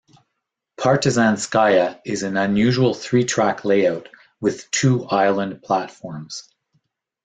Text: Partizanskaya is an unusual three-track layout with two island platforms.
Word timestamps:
Partizanskaya 0.79 2.01
is 2.03 2.23
an 2.23 2.35
unusual 2.35 2.95
three-track 2.95 3.63
layout 3.65 4.09
with 4.39 4.71
two 4.71 5.05
island 5.05 5.61
platforms. 5.61 6.49